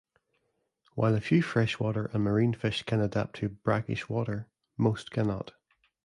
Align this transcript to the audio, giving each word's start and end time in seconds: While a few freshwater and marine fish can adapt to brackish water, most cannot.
While 0.95 1.13
a 1.13 1.21
few 1.21 1.43
freshwater 1.43 2.05
and 2.05 2.23
marine 2.23 2.55
fish 2.55 2.81
can 2.81 3.01
adapt 3.01 3.35
to 3.35 3.49
brackish 3.49 4.09
water, 4.09 4.47
most 4.75 5.11
cannot. 5.11 5.53